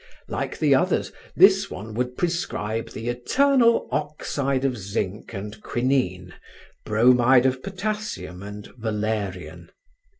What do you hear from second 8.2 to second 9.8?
and valerian.